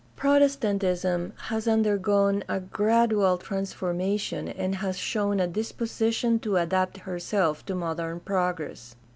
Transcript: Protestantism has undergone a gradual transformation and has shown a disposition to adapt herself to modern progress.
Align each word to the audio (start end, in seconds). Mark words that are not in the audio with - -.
Protestantism 0.15 1.33
has 1.49 1.67
undergone 1.67 2.43
a 2.49 2.59
gradual 2.59 3.37
transformation 3.37 4.47
and 4.47 4.73
has 4.77 4.97
shown 4.97 5.39
a 5.39 5.45
disposition 5.45 6.39
to 6.39 6.57
adapt 6.57 6.97
herself 7.01 7.63
to 7.67 7.75
modern 7.75 8.19
progress. 8.21 8.95